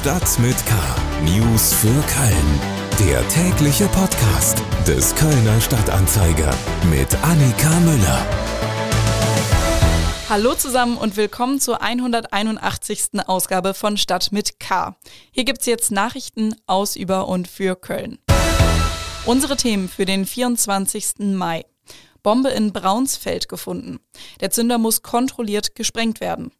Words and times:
Stadt 0.00 0.38
mit 0.38 0.56
K. 0.64 0.74
News 1.26 1.74
für 1.74 1.88
Köln. 1.88 2.60
Der 3.00 3.28
tägliche 3.28 3.84
Podcast 3.88 4.62
des 4.86 5.14
Kölner 5.14 5.60
Stadtanzeiger 5.60 6.54
mit 6.88 7.14
Annika 7.22 7.68
Müller. 7.80 8.26
Hallo 10.30 10.54
zusammen 10.54 10.96
und 10.96 11.18
willkommen 11.18 11.60
zur 11.60 11.82
181. 11.82 13.20
Ausgabe 13.26 13.74
von 13.74 13.98
Stadt 13.98 14.32
mit 14.32 14.58
K. 14.58 14.96
Hier 15.32 15.44
gibt's 15.44 15.66
jetzt 15.66 15.90
Nachrichten 15.90 16.54
aus, 16.66 16.96
über 16.96 17.28
und 17.28 17.46
für 17.46 17.76
Köln. 17.76 18.20
Unsere 19.26 19.56
Themen 19.56 19.86
für 19.86 20.06
den 20.06 20.24
24. 20.24 21.34
Mai. 21.34 21.66
Bombe 22.22 22.48
in 22.48 22.72
Braunsfeld 22.72 23.50
gefunden. 23.50 24.00
Der 24.40 24.50
Zünder 24.50 24.78
muss 24.78 25.02
kontrolliert 25.02 25.74
gesprengt 25.74 26.22
werden. 26.22 26.52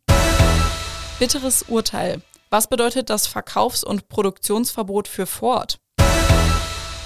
Bitteres 1.18 1.64
Urteil. 1.68 2.20
Was 2.53 2.67
bedeutet 2.67 3.11
das 3.11 3.29
Verkaufs- 3.29 3.85
und 3.85 4.09
Produktionsverbot 4.09 5.07
für 5.07 5.27
Ford? 5.27 5.79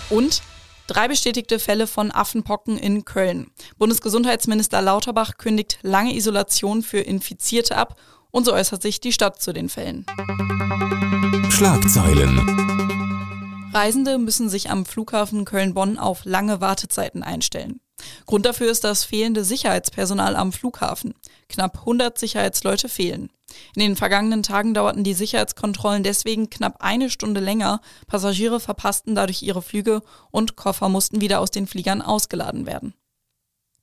Und 0.08 0.40
drei 0.86 1.06
bestätigte 1.06 1.58
Fälle 1.58 1.86
von 1.86 2.10
Affenpocken 2.10 2.78
in 2.78 3.04
Köln. 3.04 3.50
Bundesgesundheitsminister 3.76 4.80
Lauterbach 4.80 5.36
kündigt 5.36 5.80
lange 5.82 6.14
Isolation 6.14 6.82
für 6.82 7.00
Infizierte 7.00 7.76
ab 7.76 8.00
und 8.30 8.46
so 8.46 8.54
äußert 8.54 8.80
sich 8.80 9.00
die 9.00 9.12
Stadt 9.12 9.42
zu 9.42 9.52
den 9.52 9.68
Fällen. 9.68 10.06
Schlagzeilen. 11.50 12.40
Reisende 13.74 14.18
müssen 14.18 14.48
sich 14.48 14.70
am 14.70 14.86
Flughafen 14.86 15.44
Köln-Bonn 15.44 15.98
auf 15.98 16.24
lange 16.24 16.60
Wartezeiten 16.60 17.24
einstellen. 17.24 17.80
Grund 18.24 18.46
dafür 18.46 18.70
ist 18.70 18.84
das 18.84 19.02
fehlende 19.04 19.42
Sicherheitspersonal 19.42 20.36
am 20.36 20.52
Flughafen. 20.52 21.14
Knapp 21.48 21.80
100 21.80 22.16
Sicherheitsleute 22.16 22.88
fehlen. 22.88 23.30
In 23.74 23.80
den 23.80 23.96
vergangenen 23.96 24.44
Tagen 24.44 24.74
dauerten 24.74 25.02
die 25.02 25.14
Sicherheitskontrollen 25.14 26.04
deswegen 26.04 26.50
knapp 26.50 26.76
eine 26.80 27.10
Stunde 27.10 27.40
länger. 27.40 27.80
Passagiere 28.06 28.60
verpassten 28.60 29.16
dadurch 29.16 29.42
ihre 29.42 29.62
Flüge 29.62 30.02
und 30.30 30.54
Koffer 30.54 30.88
mussten 30.88 31.20
wieder 31.20 31.40
aus 31.40 31.50
den 31.50 31.66
Fliegern 31.66 32.00
ausgeladen 32.00 32.66
werden. 32.66 32.94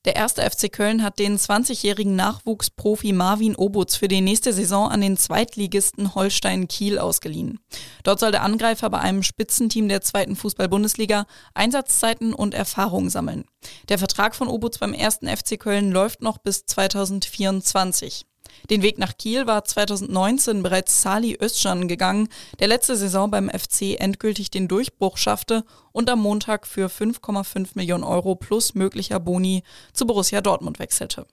Der 0.03 0.15
erste 0.15 0.41
FC 0.41 0.71
Köln 0.71 1.03
hat 1.03 1.19
den 1.19 1.37
20-jährigen 1.37 2.15
Nachwuchsprofi 2.15 3.13
Marvin 3.13 3.55
Obutz 3.55 3.95
für 3.95 4.07
die 4.07 4.21
nächste 4.21 4.51
Saison 4.51 4.89
an 4.89 5.01
den 5.01 5.15
Zweitligisten 5.15 6.15
Holstein 6.15 6.67
Kiel 6.67 6.97
ausgeliehen. 6.97 7.59
Dort 8.03 8.19
soll 8.19 8.31
der 8.31 8.41
Angreifer 8.41 8.89
bei 8.89 8.97
einem 8.97 9.21
Spitzenteam 9.21 9.87
der 9.89 10.01
zweiten 10.01 10.35
Fußball-Bundesliga 10.35 11.27
Einsatzzeiten 11.53 12.33
und 12.33 12.55
Erfahrung 12.55 13.11
sammeln. 13.11 13.45
Der 13.89 13.99
Vertrag 13.99 14.35
von 14.35 14.47
Obutz 14.47 14.79
beim 14.79 14.93
ersten 14.93 15.27
FC 15.27 15.59
Köln 15.59 15.91
läuft 15.91 16.23
noch 16.23 16.39
bis 16.39 16.65
2024. 16.65 18.25
Den 18.69 18.81
Weg 18.81 18.97
nach 18.97 19.17
Kiel 19.17 19.47
war 19.47 19.63
2019 19.63 20.63
bereits 20.63 21.01
Sali 21.01 21.37
Özcan 21.41 21.87
gegangen, 21.87 22.29
der 22.59 22.67
letzte 22.67 22.95
Saison 22.95 23.29
beim 23.31 23.49
FC 23.49 23.99
endgültig 23.99 24.51
den 24.51 24.67
Durchbruch 24.67 25.17
schaffte 25.17 25.63
und 25.91 26.09
am 26.09 26.19
Montag 26.19 26.67
für 26.67 26.87
5,5 26.87 27.69
Millionen 27.75 28.03
Euro 28.03 28.35
plus 28.35 28.75
möglicher 28.75 29.19
Boni 29.19 29.63
zu 29.93 30.05
Borussia 30.05 30.41
Dortmund 30.41 30.79
wechselte. 30.79 31.25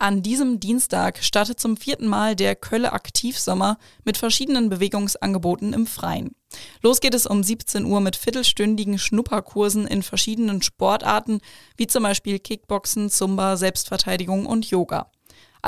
An 0.00 0.22
diesem 0.22 0.60
Dienstag 0.60 1.24
startet 1.24 1.58
zum 1.58 1.76
vierten 1.76 2.06
Mal 2.06 2.36
der 2.36 2.54
Kölle 2.54 2.92
Aktivsommer 2.92 3.78
mit 4.04 4.16
verschiedenen 4.16 4.68
Bewegungsangeboten 4.68 5.72
im 5.72 5.88
Freien. 5.88 6.36
Los 6.82 7.00
geht 7.00 7.14
es 7.14 7.26
um 7.26 7.42
17 7.42 7.84
Uhr 7.84 8.00
mit 8.00 8.14
viertelstündigen 8.14 9.00
Schnupperkursen 9.00 9.88
in 9.88 10.04
verschiedenen 10.04 10.62
Sportarten, 10.62 11.40
wie 11.76 11.88
zum 11.88 12.04
Beispiel 12.04 12.38
Kickboxen, 12.38 13.10
Zumba, 13.10 13.56
Selbstverteidigung 13.56 14.46
und 14.46 14.70
Yoga. 14.70 15.10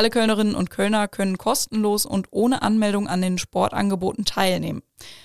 Alle 0.01 0.09
Kölnerinnen 0.09 0.55
und 0.55 0.71
Kölner 0.71 1.09
können 1.09 1.37
kostenlos 1.37 2.07
und 2.07 2.29
ohne 2.31 2.63
Anmeldung 2.63 3.07
an 3.07 3.21
den 3.21 3.37
Sportangeboten 3.37 4.25
teilnehmen. 4.25 4.81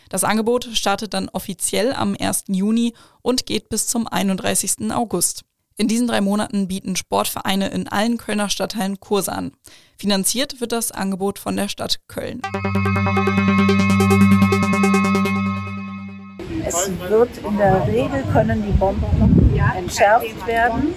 Das 0.10 0.26
Angebot 0.26 0.68
startet 0.74 1.14
dann 1.14 1.30
offiziell 1.30 1.94
am 1.94 2.14
1. 2.20 2.44
Juni 2.50 2.94
und 3.22 3.46
geht 3.46 3.70
bis 3.70 3.88
zum 3.88 4.06
31. 4.06 4.92
August. 4.92 5.46
In 5.78 5.88
diesen 5.88 6.08
drei 6.08 6.20
Monaten 6.20 6.68
bieten 6.68 6.98
Sportvereine 6.98 7.70
in 7.70 7.88
allen 7.88 8.18
Kölner 8.18 8.50
Stadtteilen 8.50 9.00
Kurse 9.00 9.32
an. 9.32 9.54
Finanziert 9.98 10.60
wird 10.60 10.74
das 10.74 10.92
Angebot 10.92 11.40
von 11.40 11.56
der 11.56 11.70
Stadt 11.70 12.02
Köln. 12.10 12.42
Es 16.66 16.92
wird 17.08 17.38
in 17.38 17.58
der 17.58 17.88
Regel 17.88 18.26
können 18.34 18.62
die 18.62 18.78
Bomben 18.78 19.58
entschärft 19.78 20.46
werden. 20.46 20.94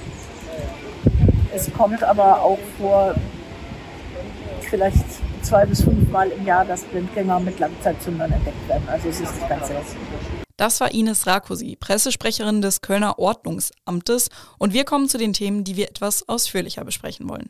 Es 1.54 1.72
kommt 1.72 2.02
aber 2.02 2.42
auch 2.42 2.58
vor, 2.76 3.14
vielleicht 4.68 5.04
zwei 5.42 5.64
bis 5.66 5.82
fünfmal 5.82 6.28
im 6.30 6.46
Jahr, 6.46 6.64
dass 6.64 6.82
Blindgänger 6.82 7.40
mit 7.40 7.58
Langzeitzündern 7.58 8.32
entdeckt 8.32 8.68
werden. 8.68 8.88
Also 8.88 9.08
es 9.08 9.20
ist 9.20 9.34
nicht 9.34 9.48
ganz 9.48 9.66
selten. 9.66 9.86
Das 10.58 10.80
war 10.80 10.92
Ines 10.92 11.28
Rakosi, 11.28 11.76
Pressesprecherin 11.76 12.60
des 12.62 12.80
Kölner 12.80 13.20
Ordnungsamtes. 13.20 14.28
Und 14.58 14.72
wir 14.72 14.84
kommen 14.84 15.08
zu 15.08 15.16
den 15.16 15.32
Themen, 15.32 15.62
die 15.62 15.76
wir 15.76 15.88
etwas 15.88 16.28
ausführlicher 16.28 16.84
besprechen 16.84 17.28
wollen. 17.28 17.48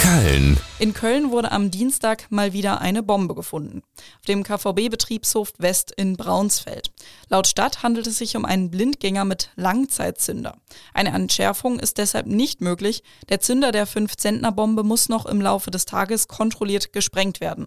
Köln. 0.00 0.56
In 0.78 0.94
Köln 0.94 1.30
wurde 1.32 1.52
am 1.52 1.70
Dienstag 1.70 2.30
mal 2.30 2.54
wieder 2.54 2.80
eine 2.80 3.02
Bombe 3.02 3.34
gefunden. 3.34 3.82
Auf 4.20 4.24
dem 4.26 4.42
KVB-Betriebshof 4.42 5.52
West 5.58 5.92
in 5.94 6.16
Braunsfeld. 6.16 6.90
Laut 7.28 7.46
Stadt 7.46 7.82
handelt 7.82 8.06
es 8.06 8.16
sich 8.16 8.34
um 8.38 8.46
einen 8.46 8.70
Blindgänger 8.70 9.26
mit 9.26 9.50
Langzeitzünder. 9.56 10.56
Eine 10.94 11.10
Entschärfung 11.10 11.78
ist 11.78 11.98
deshalb 11.98 12.26
nicht 12.26 12.62
möglich. 12.62 13.02
Der 13.28 13.40
Zünder 13.40 13.70
der 13.70 13.86
5-Zentner-Bombe 13.86 14.82
muss 14.82 15.10
noch 15.10 15.26
im 15.26 15.42
Laufe 15.42 15.70
des 15.70 15.84
Tages 15.84 16.26
kontrolliert 16.26 16.94
gesprengt 16.94 17.42
werden. 17.42 17.66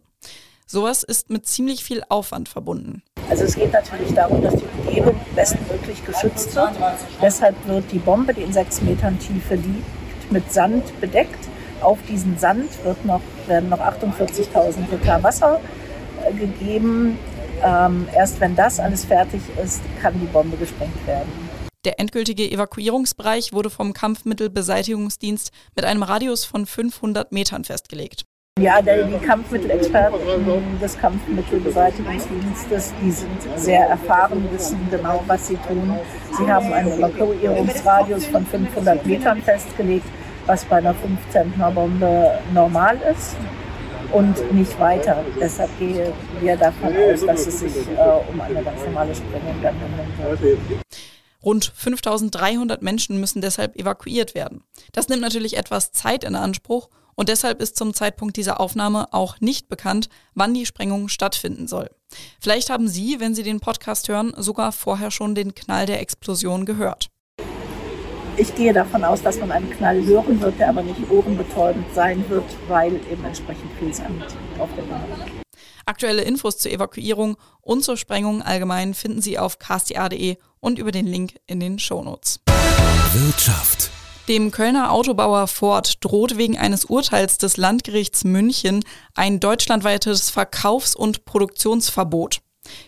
Sowas 0.66 1.04
ist 1.04 1.30
mit 1.30 1.46
ziemlich 1.46 1.84
viel 1.84 2.04
Aufwand 2.10 2.50
verbunden. 2.50 3.04
Also 3.30 3.46
es 3.46 3.56
geht 3.56 3.72
natürlich 3.72 4.14
darum, 4.14 4.42
dass 4.42 4.56
die 4.56 4.66
Umgebung 4.78 5.20
bestmöglich 5.36 6.06
geschützt 6.06 6.56
wird. 6.56 6.72
Deshalb 7.22 7.56
wird 7.68 7.92
die 7.92 8.00
Bombe, 8.00 8.34
die 8.34 8.42
in 8.42 8.54
sechs 8.54 8.82
Metern 8.82 9.18
Tiefe 9.20 9.56
liegt, 9.56 10.32
mit 10.32 10.52
Sand 10.52 11.00
bedeckt. 11.00 11.48
Auf 11.82 12.00
diesen 12.08 12.38
Sand 12.38 12.70
wird 12.84 13.04
noch, 13.06 13.22
werden 13.48 13.70
noch 13.70 13.80
48.000 13.80 14.90
Liter 14.92 15.22
Wasser 15.24 15.60
äh, 16.26 16.34
gegeben. 16.34 17.18
Ähm, 17.64 18.08
erst 18.14 18.40
wenn 18.40 18.56
das 18.56 18.80
alles 18.80 19.06
fertig 19.06 19.42
ist, 19.64 19.82
kann 20.02 20.20
die 20.20 20.26
Bombe 20.26 20.58
gesprengt 20.58 21.08
werden. 21.08 21.32
Der 21.86 22.00
endgültige 22.00 22.50
Evakuierungsbereich 22.50 23.52
wurde 23.52 23.70
vom 23.70 23.94
Kampfmittelbeseitigungsdienst 23.94 25.52
mit 25.76 25.84
einem 25.84 26.04
Radius 26.04 26.46
von 26.46 26.66
500 26.66 27.34
Metern 27.34 27.66
festgelegt. 27.66 28.26
Ja, 28.60 28.82
der, 28.82 29.06
die 29.08 29.18
Kampfmittelexperten 29.18 30.80
des 30.80 30.98
Kampfmittelbeseitigungsdienstes, 31.00 32.94
die 33.02 33.12
sind 33.12 33.42
sehr 33.56 33.88
erfahren, 33.88 34.48
wissen 34.54 34.80
genau, 34.92 35.24
was 35.26 35.48
sie 35.48 35.58
tun. 35.58 35.98
Sie 36.38 36.46
haben 36.46 36.72
einen 36.72 36.92
Evakuierungsradius 36.92 38.28
von 38.28 38.46
500 38.46 39.06
Metern 39.08 39.42
festgelegt, 39.42 40.06
was 40.46 40.64
bei 40.66 40.78
einer 40.78 40.94
15er 40.94 41.72
Bombe 41.72 42.40
normal 42.54 43.00
ist 43.12 43.36
und 44.12 44.54
nicht 44.54 44.80
weiter. 44.80 45.26
Deshalb 45.42 45.78
gehen 45.80 46.14
wir 46.40 46.56
davon 46.56 46.94
aus, 46.96 47.26
dass 47.26 47.48
es 47.48 47.60
sich 47.60 47.76
äh, 47.76 48.32
um 48.32 48.40
eine 48.40 48.64
ganz 48.64 48.80
normale 48.86 49.16
Sprengung 49.16 49.62
wird. 49.62 50.60
Rund 51.44 51.72
5300 51.76 52.84
Menschen 52.84 53.20
müssen 53.20 53.42
deshalb 53.42 53.76
evakuiert 53.76 54.36
werden. 54.36 54.64
Das 54.92 55.10
nimmt 55.10 55.24
natürlich 55.24 55.58
etwas 55.58 55.92
Zeit 55.92 56.24
in 56.24 56.36
Anspruch 56.36 56.90
und 57.16 57.30
deshalb 57.30 57.62
ist 57.62 57.76
zum 57.78 57.94
Zeitpunkt 57.94 58.38
dieser 58.38 58.60
Aufnahme 58.60 59.14
auch 59.14 59.40
nicht 59.40 59.70
bekannt, 59.70 60.10
wann 60.34 60.54
die 60.54 60.66
Sprengung 60.66 61.10
stattfinden 61.10 61.68
soll. 61.68 61.90
Vielleicht 62.40 62.70
haben 62.70 62.88
Sie, 62.88 63.20
wenn 63.20 63.36
Sie 63.36 63.44
den 63.44 63.60
Podcast 63.60 64.08
hören, 64.08 64.34
sogar 64.38 64.72
vorher 64.72 65.12
schon 65.12 65.36
den 65.36 65.56
Knall 65.56 65.86
der 65.86 66.02
Explosion 66.02 66.66
gehört. 66.66 67.10
Ich 68.36 68.56
gehe 68.56 68.74
davon 68.74 69.04
aus, 69.04 69.22
dass 69.22 69.38
man 69.38 69.52
einen 69.52 69.70
Knall 69.70 70.04
hören 70.06 70.42
wird, 70.42 70.58
der 70.60 70.70
aber 70.70 70.82
nicht 70.82 71.00
ohrenbetäubend 71.10 71.86
sein 71.94 72.28
wird, 72.30 72.46
weil 72.68 72.96
eben 73.12 73.24
entsprechend 73.26 73.72
viel 73.78 73.94
Sand 73.94 74.26
auf 74.58 74.70
der 74.76 74.82
Bahn 74.84 75.06
ist. 75.12 75.44
Aktuelle 75.86 76.24
Infos 76.24 76.58
zur 76.58 76.72
Evakuierung 76.72 77.38
und 77.62 77.84
zur 77.84 77.98
Sprengung 77.98 78.42
allgemein 78.42 78.94
finden 78.94 79.22
Sie 79.22 79.38
auf 79.38 79.60
ksta.de 79.60 80.38
und 80.60 80.80
über 80.80 80.92
den 80.92 81.06
Link 81.06 81.36
in 81.46 81.60
den 81.60 81.78
Shownotes. 81.78 82.40
Wirtschaft. 83.14 83.92
Dem 84.30 84.52
Kölner 84.52 84.94
Autobauer 84.94 85.48
Ford 85.48 85.98
droht 86.00 86.38
wegen 86.38 86.58
eines 86.58 86.86
Urteils 86.86 87.38
des 87.38 87.58
Landgerichts 87.58 88.24
München 88.24 88.86
ein 89.16 89.42
deutschlandweites 89.42 90.30
Verkaufs- 90.30 90.96
und 90.96 91.26
Produktionsverbot. 91.26 92.40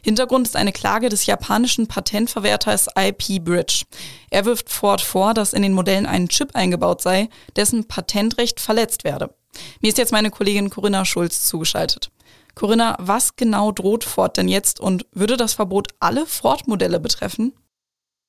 Hintergrund 0.01 0.47
ist 0.47 0.55
eine 0.55 0.71
Klage 0.71 1.09
des 1.09 1.25
japanischen 1.25 1.87
Patentverwerters 1.87 2.87
IP 2.97 3.43
Bridge. 3.43 3.83
Er 4.29 4.45
wirft 4.45 4.69
Ford 4.69 5.01
vor, 5.01 5.33
dass 5.33 5.51
in 5.51 5.61
den 5.61 5.73
Modellen 5.73 6.05
ein 6.05 6.29
Chip 6.29 6.55
eingebaut 6.55 7.01
sei, 7.01 7.27
dessen 7.57 7.85
Patentrecht 7.85 8.61
verletzt 8.61 9.03
werde. 9.03 9.35
Mir 9.81 9.89
ist 9.89 9.97
jetzt 9.97 10.13
meine 10.13 10.31
Kollegin 10.31 10.69
Corinna 10.69 11.03
Schulz 11.03 11.43
zugeschaltet. 11.43 12.11
Corinna, 12.55 12.95
was 12.99 13.35
genau 13.35 13.73
droht 13.73 14.05
Ford 14.05 14.37
denn 14.37 14.47
jetzt 14.47 14.79
und 14.79 15.05
würde 15.11 15.35
das 15.35 15.53
Verbot 15.53 15.89
alle 15.99 16.25
Ford-Modelle 16.25 17.01
betreffen? 17.01 17.51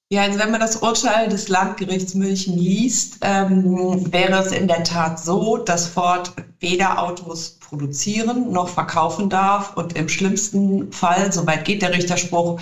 Ja, 0.08 0.22
also 0.22 0.38
wenn 0.38 0.52
man 0.52 0.60
das 0.60 0.76
Urteil 0.76 1.28
des 1.28 1.48
Landgerichts 1.48 2.14
München 2.14 2.56
liest, 2.56 3.18
ähm, 3.22 4.12
wäre 4.12 4.40
es 4.40 4.52
in 4.52 4.68
der 4.68 4.84
Tat 4.84 5.18
so, 5.18 5.56
dass 5.56 5.88
Ford 5.88 6.32
weder 6.60 7.02
Autos 7.02 7.58
produzieren 7.58 8.52
noch 8.52 8.68
verkaufen 8.68 9.28
darf 9.28 9.76
und 9.76 9.94
im 9.96 10.08
schlimmsten 10.08 10.92
Fall, 10.92 11.32
soweit 11.32 11.64
geht 11.64 11.82
der 11.82 11.92
Richterspruch, 11.92 12.60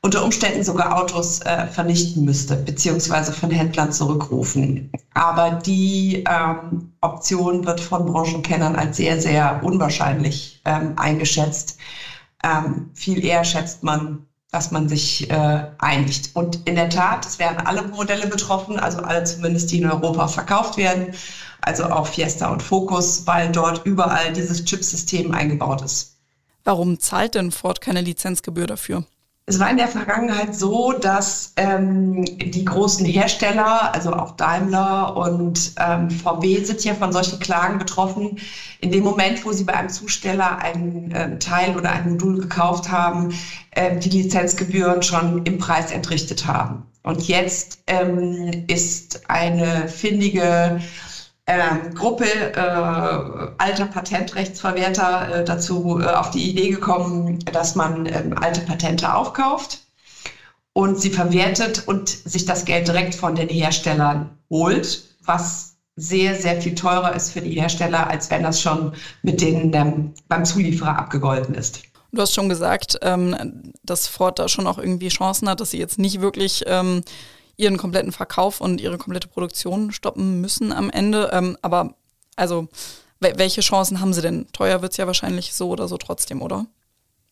unter 0.00 0.24
Umständen 0.24 0.64
sogar 0.64 0.96
Autos 0.96 1.40
äh, 1.42 1.66
vernichten 1.66 2.24
müsste, 2.24 2.56
beziehungsweise 2.56 3.32
von 3.32 3.50
Händlern 3.50 3.92
zurückrufen. 3.92 4.90
Aber 5.12 5.50
die 5.50 6.24
ähm, 6.26 6.92
Option 7.02 7.66
wird 7.66 7.80
von 7.80 8.06
Branchenkennern 8.06 8.76
als 8.76 8.96
sehr, 8.96 9.20
sehr 9.20 9.60
unwahrscheinlich 9.62 10.62
ähm, 10.64 10.94
eingeschätzt. 10.96 11.76
Ähm, 12.42 12.90
viel 12.94 13.22
eher 13.22 13.44
schätzt 13.44 13.82
man 13.82 14.24
dass 14.50 14.70
man 14.70 14.88
sich 14.88 15.30
äh, 15.30 15.66
einigt. 15.78 16.30
Und 16.34 16.66
in 16.66 16.76
der 16.76 16.88
Tat, 16.88 17.26
es 17.26 17.38
werden 17.38 17.58
alle 17.66 17.82
Modelle 17.82 18.26
betroffen, 18.26 18.78
also 18.78 18.98
alle 18.98 19.24
zumindest, 19.24 19.70
die 19.70 19.78
in 19.78 19.90
Europa 19.90 20.28
verkauft 20.28 20.76
werden, 20.76 21.14
also 21.60 21.84
auch 21.84 22.06
Fiesta 22.06 22.50
und 22.50 22.62
Focus, 22.62 23.26
weil 23.26 23.52
dort 23.52 23.84
überall 23.84 24.32
dieses 24.32 24.64
Chipsystem 24.64 25.32
eingebaut 25.32 25.82
ist. 25.82 26.16
Warum 26.64 26.98
zahlt 26.98 27.34
denn 27.34 27.50
Ford 27.50 27.80
keine 27.80 28.00
Lizenzgebühr 28.00 28.66
dafür? 28.66 29.04
Es 29.48 29.58
war 29.58 29.70
in 29.70 29.78
der 29.78 29.88
Vergangenheit 29.88 30.54
so, 30.54 30.92
dass 30.92 31.54
ähm, 31.56 32.22
die 32.26 32.66
großen 32.66 33.06
Hersteller, 33.06 33.94
also 33.94 34.12
auch 34.12 34.32
Daimler 34.32 35.16
und 35.16 35.72
ähm, 35.80 36.10
VW, 36.10 36.62
sind 36.64 36.84
ja 36.84 36.92
von 36.92 37.12
solchen 37.12 37.38
Klagen 37.38 37.78
betroffen. 37.78 38.38
In 38.80 38.92
dem 38.92 39.04
Moment, 39.04 39.46
wo 39.46 39.52
sie 39.52 39.64
bei 39.64 39.72
einem 39.72 39.88
Zusteller 39.88 40.58
einen 40.58 41.12
äh, 41.12 41.38
Teil 41.38 41.78
oder 41.78 41.92
ein 41.92 42.10
Modul 42.10 42.42
gekauft 42.42 42.90
haben, 42.90 43.32
äh, 43.70 43.96
die 43.96 44.10
Lizenzgebühren 44.10 45.02
schon 45.02 45.46
im 45.46 45.56
Preis 45.56 45.92
entrichtet 45.92 46.44
haben. 46.44 46.82
Und 47.02 47.26
jetzt 47.26 47.78
ähm, 47.86 48.66
ist 48.66 49.30
eine 49.30 49.88
findige 49.88 50.78
ähm, 51.48 51.94
Gruppe 51.94 52.26
äh, 52.26 52.60
alter 53.56 53.86
Patentrechtsverwerter 53.86 55.40
äh, 55.40 55.44
dazu 55.44 55.98
äh, 56.00 56.04
auf 56.04 56.30
die 56.30 56.50
Idee 56.50 56.68
gekommen, 56.68 57.38
dass 57.52 57.74
man 57.74 58.04
ähm, 58.06 58.36
alte 58.38 58.60
Patente 58.60 59.14
aufkauft 59.14 59.78
und 60.74 61.00
sie 61.00 61.10
verwertet 61.10 61.88
und 61.88 62.10
sich 62.10 62.44
das 62.44 62.66
Geld 62.66 62.86
direkt 62.86 63.14
von 63.14 63.34
den 63.34 63.48
Herstellern 63.48 64.38
holt, 64.50 65.04
was 65.24 65.76
sehr, 65.96 66.34
sehr 66.34 66.60
viel 66.60 66.74
teurer 66.74 67.14
ist 67.14 67.32
für 67.32 67.40
die 67.40 67.58
Hersteller, 67.58 68.08
als 68.08 68.30
wenn 68.30 68.42
das 68.42 68.60
schon 68.60 68.92
mit 69.22 69.40
den 69.40 69.72
ähm, 69.72 70.12
beim 70.28 70.44
Zulieferer 70.44 70.98
abgegolten 70.98 71.54
ist. 71.54 71.82
Du 72.12 72.20
hast 72.20 72.34
schon 72.34 72.48
gesagt, 72.50 72.98
ähm, 73.02 73.72
dass 73.82 74.06
Ford 74.06 74.38
da 74.38 74.48
schon 74.48 74.66
auch 74.66 74.78
irgendwie 74.78 75.08
Chancen 75.08 75.48
hat, 75.48 75.60
dass 75.60 75.70
sie 75.70 75.78
jetzt 75.78 75.98
nicht 75.98 76.20
wirklich 76.20 76.64
ähm, 76.66 77.02
ihren 77.58 77.76
kompletten 77.76 78.12
Verkauf 78.12 78.62
und 78.62 78.80
ihre 78.80 78.96
komplette 78.96 79.28
Produktion 79.28 79.92
stoppen 79.92 80.40
müssen 80.40 80.72
am 80.72 80.88
Ende. 80.88 81.30
Ähm, 81.32 81.58
aber 81.60 81.94
also, 82.36 82.68
welche 83.20 83.60
Chancen 83.60 84.00
haben 84.00 84.14
sie 84.14 84.22
denn? 84.22 84.46
Teuer 84.52 84.80
wird 84.80 84.92
es 84.92 84.96
ja 84.96 85.06
wahrscheinlich 85.06 85.52
so 85.52 85.68
oder 85.68 85.88
so 85.88 85.98
trotzdem, 85.98 86.40
oder? 86.40 86.66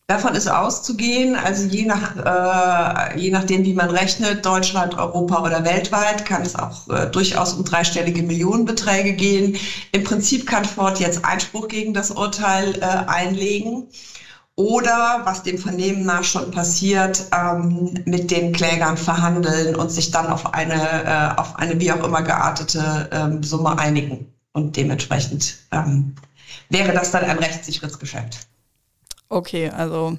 Davon 0.07 0.35
ist 0.35 0.47
auszugehen, 0.47 1.35
also 1.35 1.67
je, 1.67 1.85
nach, 1.85 2.15
äh, 2.15 3.19
je 3.19 3.29
nachdem, 3.29 3.65
wie 3.65 3.73
man 3.73 3.89
rechnet, 3.89 4.45
Deutschland, 4.45 4.97
Europa 4.97 5.43
oder 5.43 5.65
weltweit, 5.65 6.25
kann 6.25 6.43
es 6.43 6.55
auch 6.55 6.87
äh, 6.87 7.07
durchaus 7.07 7.53
um 7.53 7.65
dreistellige 7.65 8.23
Millionenbeträge 8.23 9.13
gehen. 9.13 9.57
Im 9.91 10.03
Prinzip 10.05 10.47
kann 10.47 10.63
Ford 10.63 11.01
jetzt 11.01 11.25
Einspruch 11.25 11.67
gegen 11.67 11.93
das 11.93 12.11
Urteil 12.11 12.77
äh, 12.79 12.85
einlegen 12.85 13.89
oder 14.57 15.21
was 15.23 15.43
dem 15.43 15.59
Vernehmen 15.59 16.03
nach 16.03 16.23
schon 16.23 16.49
passiert, 16.49 17.25
ähm, 17.31 17.93
mit 18.05 18.31
den 18.31 18.51
Klägern 18.53 18.97
verhandeln 18.97 19.75
und 19.75 19.91
sich 19.91 20.09
dann 20.09 20.27
auf 20.27 20.53
eine, 20.53 21.03
äh, 21.05 21.39
auf 21.39 21.55
eine 21.57 21.79
wie 21.79 21.91
auch 21.91 22.03
immer 22.03 22.23
geartete 22.23 23.07
ähm, 23.11 23.43
Summe 23.43 23.77
einigen. 23.77 24.33
Und 24.53 24.75
dementsprechend 24.75 25.59
ähm, 25.71 26.15
wäre 26.69 26.91
das 26.91 27.11
dann 27.11 27.23
ein 27.23 27.37
rechtssicheres 27.37 27.99
Geschäft. 27.99 28.47
Okay, 29.29 29.69
also 29.69 30.17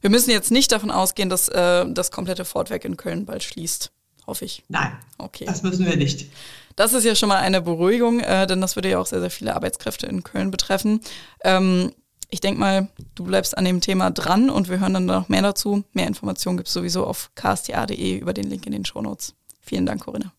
wir 0.00 0.10
müssen 0.10 0.30
jetzt 0.30 0.52
nicht 0.52 0.70
davon 0.70 0.92
ausgehen, 0.92 1.28
dass 1.28 1.48
äh, 1.48 1.84
das 1.90 2.12
komplette 2.12 2.44
Fortwerk 2.44 2.84
in 2.84 2.96
Köln 2.96 3.26
bald 3.26 3.42
schließt, 3.42 3.90
hoffe 4.28 4.44
ich. 4.44 4.62
Nein, 4.68 4.92
okay. 5.18 5.46
das 5.46 5.64
müssen 5.64 5.84
wir 5.84 5.96
nicht. 5.96 6.30
Das 6.76 6.92
ist 6.92 7.04
ja 7.04 7.16
schon 7.16 7.28
mal 7.28 7.38
eine 7.38 7.60
Beruhigung, 7.60 8.20
äh, 8.20 8.46
denn 8.46 8.60
das 8.60 8.76
würde 8.76 8.90
ja 8.90 9.00
auch 9.00 9.06
sehr, 9.06 9.20
sehr 9.20 9.30
viele 9.30 9.56
Arbeitskräfte 9.56 10.06
in 10.06 10.22
Köln 10.22 10.52
betreffen. 10.52 11.00
Ähm, 11.42 11.92
ich 12.30 12.40
denke 12.40 12.60
mal, 12.60 12.88
du 13.14 13.24
bleibst 13.24 13.56
an 13.56 13.64
dem 13.64 13.80
Thema 13.80 14.10
dran 14.10 14.50
und 14.50 14.68
wir 14.68 14.80
hören 14.80 14.94
dann 14.94 15.06
noch 15.06 15.28
mehr 15.28 15.42
dazu. 15.42 15.84
Mehr 15.92 16.06
Informationen 16.06 16.56
gibt 16.56 16.68
es 16.68 16.74
sowieso 16.74 17.06
auf 17.06 17.30
ksta.de 17.34 18.18
über 18.18 18.32
den 18.32 18.48
Link 18.48 18.66
in 18.66 18.72
den 18.72 18.84
Shownotes. 18.84 19.34
Vielen 19.60 19.86
Dank, 19.86 20.04
Corinna. 20.04 20.32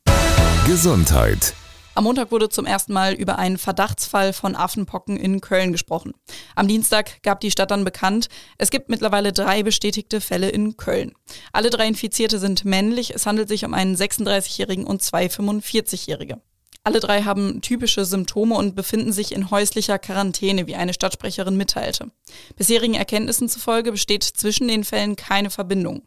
Gesundheit. 0.65 1.53
Am 1.93 2.05
Montag 2.05 2.31
wurde 2.31 2.47
zum 2.47 2.65
ersten 2.65 2.93
Mal 2.93 3.13
über 3.13 3.37
einen 3.37 3.57
Verdachtsfall 3.57 4.31
von 4.31 4.55
Affenpocken 4.55 5.17
in 5.17 5.41
Köln 5.41 5.73
gesprochen. 5.73 6.13
Am 6.55 6.69
Dienstag 6.69 7.21
gab 7.21 7.41
die 7.41 7.51
Stadt 7.51 7.71
dann 7.71 7.83
bekannt, 7.83 8.29
es 8.57 8.71
gibt 8.71 8.87
mittlerweile 8.87 9.33
drei 9.33 9.61
bestätigte 9.61 10.21
Fälle 10.21 10.49
in 10.49 10.77
Köln. 10.77 11.11
Alle 11.51 11.69
drei 11.69 11.87
Infizierte 11.87 12.39
sind 12.39 12.63
männlich, 12.63 13.13
es 13.13 13.25
handelt 13.25 13.49
sich 13.49 13.65
um 13.65 13.73
einen 13.73 13.97
36-Jährigen 13.97 14.85
und 14.85 15.01
zwei 15.01 15.25
45-Jährige. 15.25 16.39
Alle 16.83 16.99
drei 16.99 17.21
haben 17.21 17.61
typische 17.61 18.05
Symptome 18.05 18.55
und 18.55 18.75
befinden 18.75 19.13
sich 19.13 19.33
in 19.33 19.51
häuslicher 19.51 19.99
Quarantäne, 19.99 20.65
wie 20.65 20.75
eine 20.75 20.93
Stadtsprecherin 20.93 21.55
mitteilte. 21.55 22.09
Bisherigen 22.55 22.95
Erkenntnissen 22.95 23.49
zufolge 23.49 23.91
besteht 23.91 24.23
zwischen 24.23 24.67
den 24.67 24.83
Fällen 24.83 25.15
keine 25.15 25.51
Verbindung. 25.51 26.01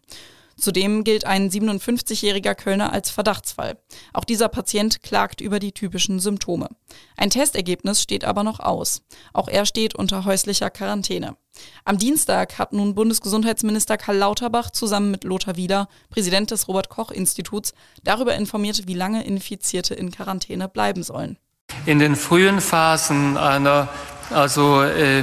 Zudem 0.56 1.04
gilt 1.04 1.24
ein 1.24 1.50
57-jähriger 1.50 2.54
Kölner 2.54 2.92
als 2.92 3.10
Verdachtsfall. 3.10 3.78
Auch 4.12 4.24
dieser 4.24 4.48
Patient 4.48 5.02
klagt 5.02 5.40
über 5.40 5.58
die 5.58 5.72
typischen 5.72 6.20
Symptome. 6.20 6.68
Ein 7.16 7.30
Testergebnis 7.30 8.02
steht 8.02 8.24
aber 8.24 8.44
noch 8.44 8.60
aus. 8.60 9.02
Auch 9.32 9.48
er 9.48 9.66
steht 9.66 9.94
unter 9.94 10.24
häuslicher 10.24 10.70
Quarantäne. 10.70 11.36
Am 11.84 11.98
Dienstag 11.98 12.58
hat 12.58 12.72
nun 12.72 12.94
Bundesgesundheitsminister 12.94 13.96
Karl 13.96 14.16
Lauterbach 14.16 14.70
zusammen 14.70 15.10
mit 15.10 15.24
Lothar 15.24 15.56
Wieler, 15.56 15.88
Präsident 16.10 16.50
des 16.50 16.68
Robert 16.68 16.88
Koch 16.88 17.10
Instituts, 17.10 17.74
darüber 18.02 18.34
informiert, 18.34 18.86
wie 18.86 18.94
lange 18.94 19.24
Infizierte 19.24 19.94
in 19.94 20.10
Quarantäne 20.10 20.68
bleiben 20.68 21.02
sollen. 21.02 21.38
In 21.86 21.98
den 21.98 22.16
frühen 22.16 22.60
Phasen 22.60 23.36
einer 23.36 23.88
also, 24.30 24.82
äh, 24.82 25.22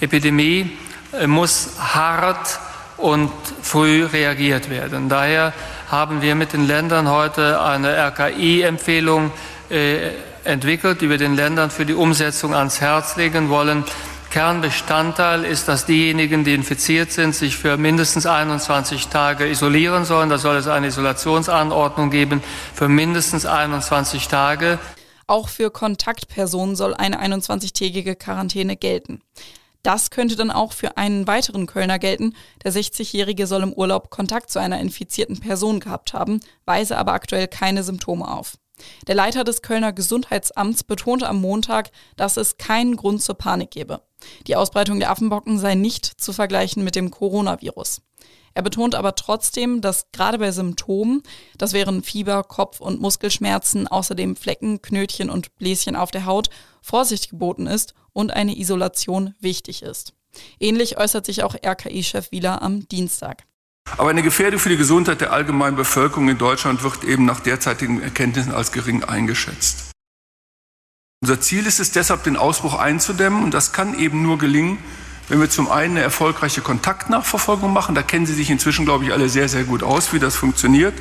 Epidemie 0.00 0.70
äh, 1.12 1.26
muss 1.26 1.70
hart 1.78 2.60
und 3.02 3.30
früh 3.62 4.04
reagiert 4.04 4.70
werden. 4.70 5.08
Daher 5.08 5.52
haben 5.90 6.22
wir 6.22 6.34
mit 6.34 6.52
den 6.52 6.66
Ländern 6.66 7.10
heute 7.10 7.60
eine 7.60 7.96
RKI-Empfehlung 7.96 9.30
äh, 9.70 10.10
entwickelt, 10.44 11.00
die 11.00 11.10
wir 11.10 11.18
den 11.18 11.34
Ländern 11.34 11.70
für 11.70 11.84
die 11.84 11.94
Umsetzung 11.94 12.54
ans 12.54 12.80
Herz 12.80 13.16
legen 13.16 13.48
wollen. 13.48 13.84
Kernbestandteil 14.30 15.44
ist, 15.44 15.68
dass 15.68 15.84
diejenigen, 15.84 16.42
die 16.42 16.54
infiziert 16.54 17.12
sind, 17.12 17.34
sich 17.34 17.56
für 17.56 17.76
mindestens 17.76 18.24
21 18.24 19.08
Tage 19.08 19.46
isolieren 19.46 20.06
sollen. 20.06 20.30
Da 20.30 20.38
soll 20.38 20.56
es 20.56 20.68
eine 20.68 20.86
Isolationsanordnung 20.86 22.08
geben 22.08 22.42
für 22.74 22.88
mindestens 22.88 23.44
21 23.44 24.28
Tage. 24.28 24.78
Auch 25.26 25.48
für 25.48 25.70
Kontaktpersonen 25.70 26.76
soll 26.76 26.94
eine 26.94 27.22
21-tägige 27.22 28.14
Quarantäne 28.14 28.76
gelten. 28.76 29.20
Das 29.82 30.10
könnte 30.10 30.36
dann 30.36 30.50
auch 30.50 30.72
für 30.72 30.96
einen 30.96 31.26
weiteren 31.26 31.66
Kölner 31.66 31.98
gelten. 31.98 32.34
Der 32.64 32.72
60-Jährige 32.72 33.46
soll 33.46 33.62
im 33.62 33.72
Urlaub 33.72 34.10
Kontakt 34.10 34.50
zu 34.50 34.60
einer 34.60 34.80
infizierten 34.80 35.40
Person 35.40 35.80
gehabt 35.80 36.12
haben, 36.14 36.40
weise 36.64 36.96
aber 36.96 37.12
aktuell 37.12 37.48
keine 37.48 37.82
Symptome 37.82 38.28
auf. 38.30 38.58
Der 39.06 39.14
Leiter 39.14 39.44
des 39.44 39.62
Kölner 39.62 39.92
Gesundheitsamts 39.92 40.84
betonte 40.84 41.28
am 41.28 41.40
Montag, 41.40 41.90
dass 42.16 42.36
es 42.36 42.56
keinen 42.56 42.96
Grund 42.96 43.22
zur 43.22 43.36
Panik 43.36 43.70
gebe. 43.70 44.02
Die 44.46 44.56
Ausbreitung 44.56 45.00
der 45.00 45.10
Affenbocken 45.10 45.58
sei 45.58 45.74
nicht 45.74 46.06
zu 46.06 46.32
vergleichen 46.32 46.84
mit 46.84 46.94
dem 46.94 47.10
Coronavirus. 47.10 48.02
Er 48.54 48.62
betont 48.62 48.94
aber 48.94 49.14
trotzdem, 49.14 49.80
dass 49.80 50.06
gerade 50.12 50.38
bei 50.38 50.52
Symptomen, 50.52 51.22
das 51.56 51.72
wären 51.72 52.02
Fieber, 52.02 52.42
Kopf- 52.44 52.80
und 52.80 53.00
Muskelschmerzen, 53.00 53.88
außerdem 53.88 54.36
Flecken, 54.36 54.82
Knötchen 54.82 55.30
und 55.30 55.56
Bläschen 55.56 55.96
auf 55.96 56.10
der 56.10 56.26
Haut, 56.26 56.50
Vorsicht 56.82 57.30
geboten 57.30 57.66
ist 57.66 57.94
und 58.12 58.32
eine 58.32 58.58
Isolation 58.58 59.34
wichtig 59.40 59.82
ist. 59.82 60.14
Ähnlich 60.58 60.98
äußert 60.98 61.26
sich 61.26 61.42
auch 61.42 61.54
RKI-Chef 61.54 62.32
Wieler 62.32 62.62
am 62.62 62.88
Dienstag. 62.88 63.44
Aber 63.98 64.10
eine 64.10 64.22
Gefährdung 64.22 64.60
für 64.60 64.68
die 64.68 64.76
Gesundheit 64.76 65.20
der 65.20 65.32
allgemeinen 65.32 65.76
Bevölkerung 65.76 66.28
in 66.28 66.38
Deutschland 66.38 66.82
wird 66.82 67.04
eben 67.04 67.24
nach 67.24 67.40
derzeitigen 67.40 68.00
Erkenntnissen 68.02 68.52
als 68.52 68.72
gering 68.72 69.04
eingeschätzt. 69.04 69.90
Unser 71.22 71.40
Ziel 71.40 71.66
ist 71.66 71.78
es 71.78 71.92
deshalb, 71.92 72.24
den 72.24 72.36
Ausbruch 72.36 72.74
einzudämmen. 72.74 73.44
Und 73.44 73.54
das 73.54 73.72
kann 73.72 73.98
eben 73.98 74.22
nur 74.22 74.38
gelingen, 74.38 74.78
wenn 75.32 75.40
wir 75.40 75.48
zum 75.48 75.70
einen 75.70 75.96
eine 75.96 76.02
erfolgreiche 76.02 76.60
Kontaktnachverfolgung 76.60 77.72
machen. 77.72 77.94
Da 77.94 78.02
kennen 78.02 78.26
Sie 78.26 78.34
sich 78.34 78.50
inzwischen, 78.50 78.84
glaube 78.84 79.06
ich, 79.06 79.14
alle 79.14 79.30
sehr, 79.30 79.48
sehr 79.48 79.64
gut 79.64 79.82
aus, 79.82 80.12
wie 80.12 80.18
das 80.18 80.36
funktioniert. 80.36 80.92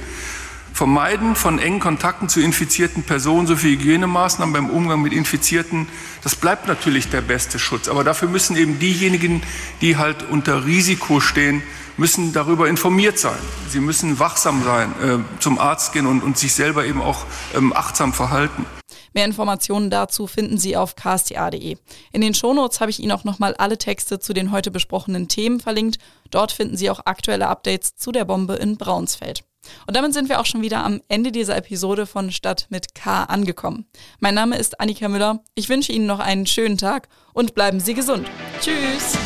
Vermeiden 0.71 1.35
von 1.35 1.59
engen 1.59 1.81
Kontakten 1.81 2.29
zu 2.29 2.39
infizierten 2.39 3.03
Personen 3.03 3.45
sowie 3.45 3.71
Hygienemaßnahmen 3.71 4.53
beim 4.53 4.69
Umgang 4.69 5.01
mit 5.01 5.11
Infizierten, 5.11 5.89
das 6.23 6.37
bleibt 6.37 6.65
natürlich 6.65 7.09
der 7.09 7.19
beste 7.19 7.59
Schutz. 7.59 7.89
Aber 7.89 8.05
dafür 8.05 8.29
müssen 8.29 8.55
eben 8.55 8.79
diejenigen, 8.79 9.43
die 9.81 9.97
halt 9.97 10.23
unter 10.29 10.65
Risiko 10.65 11.19
stehen, 11.19 11.61
müssen 11.97 12.31
darüber 12.31 12.69
informiert 12.69 13.19
sein. 13.19 13.39
Sie 13.67 13.81
müssen 13.81 14.17
wachsam 14.17 14.63
sein, 14.63 14.93
äh, 15.03 15.17
zum 15.41 15.59
Arzt 15.59 15.91
gehen 15.91 16.05
und, 16.05 16.23
und 16.23 16.37
sich 16.37 16.53
selber 16.53 16.85
eben 16.85 17.01
auch 17.01 17.25
ähm, 17.53 17.73
achtsam 17.73 18.13
verhalten. 18.13 18.65
Mehr 19.13 19.25
Informationen 19.25 19.89
dazu 19.89 20.27
finden 20.27 20.57
Sie 20.57 20.77
auf 20.77 20.95
ksta.de. 20.95 21.77
In 22.11 22.21
den 22.21 22.33
Shownotes 22.33 22.79
habe 22.79 22.91
ich 22.91 22.99
Ihnen 22.99 23.11
auch 23.11 23.23
nochmal 23.23 23.55
alle 23.55 23.77
Texte 23.77 24.19
zu 24.19 24.33
den 24.33 24.51
heute 24.51 24.71
besprochenen 24.71 25.27
Themen 25.27 25.59
verlinkt. 25.59 25.97
Dort 26.29 26.51
finden 26.51 26.77
Sie 26.77 26.89
auch 26.89 27.01
aktuelle 27.05 27.47
Updates 27.47 27.95
zu 27.95 28.11
der 28.11 28.25
Bombe 28.25 28.55
in 28.55 28.77
Braunsfeld. 28.77 29.43
Und 29.87 29.95
damit 29.95 30.13
sind 30.13 30.29
wir 30.29 30.39
auch 30.39 30.45
schon 30.45 30.61
wieder 30.61 30.83
am 30.83 31.01
Ende 31.07 31.31
dieser 31.31 31.55
Episode 31.55 32.05
von 32.05 32.31
Stadt 32.31 32.67
mit 32.69 32.95
K 32.95 33.23
angekommen. 33.23 33.85
Mein 34.19 34.33
Name 34.33 34.57
ist 34.57 34.79
Annika 34.79 35.07
Müller. 35.07 35.43
Ich 35.55 35.69
wünsche 35.69 35.91
Ihnen 35.91 36.07
noch 36.07 36.19
einen 36.19 36.47
schönen 36.47 36.77
Tag 36.77 37.07
und 37.33 37.53
bleiben 37.53 37.79
Sie 37.79 37.93
gesund. 37.93 38.27
Tschüss. 38.59 39.17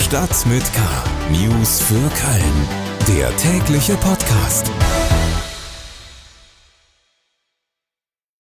Stadt 0.00 0.46
mit 0.46 0.64
K. 0.72 0.80
News 1.30 1.80
für 1.80 1.94
Köln. 1.94 2.68
Der 3.08 3.36
tägliche 3.36 3.94
Podcast. 3.96 4.70